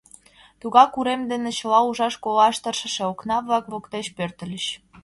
Тугак 0.59 0.91
урем 0.99 1.21
дене, 1.31 1.49
чыла 1.57 1.79
ужаш-колаш 1.89 2.55
тыршыше 2.63 3.03
окна-влак 3.11 3.65
воктеч, 3.71 4.05
пӧртыльыч. 4.15 4.65